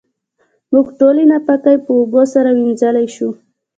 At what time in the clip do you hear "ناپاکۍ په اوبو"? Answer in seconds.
1.31-2.21